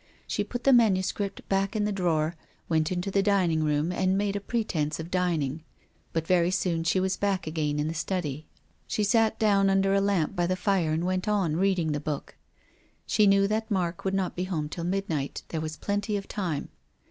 She 0.25 0.43
put 0.43 0.63
the 0.63 0.73
manuscript 0.73 1.47
back 1.47 1.75
in 1.75 1.85
the 1.85 1.91
drawer, 1.91 2.35
went 2.67 2.91
into 2.91 3.11
the 3.11 3.21
dining 3.21 3.63
room 3.63 3.91
and 3.91 4.17
made 4.17 4.35
a 4.35 4.39
pretence 4.39 4.99
of 4.99 5.11
dining. 5.11 5.63
But 6.11 6.25
very 6.25 6.49
soon 6.49 6.83
she 6.83 6.99
was 6.99 7.17
back 7.17 7.45
again 7.45 7.77
in 7.79 7.87
the 7.87 7.93
study. 7.93 8.47
She 8.87 9.03
sat 9.03 9.37
down 9.37 9.69
under 9.69 9.93
a 9.93 10.01
lamp 10.01 10.35
by 10.35 10.47
the 10.47 10.55
fire 10.55 10.91
and 10.91 11.05
went 11.05 11.27
on 11.27 11.55
reading 11.55 11.91
the 11.91 11.99
book. 11.99 12.35
She 13.05 13.27
knew 13.27 13.47
that 13.49 13.69
Mark 13.69 14.03
would 14.03 14.15
not 14.15 14.35
be 14.35 14.45
home 14.45 14.69
till 14.69 14.85
midnight; 14.85 15.43
there 15.49 15.61
was 15.61 15.77
plenty 15.77 16.17
of 16.17 16.27
time. 16.27 16.69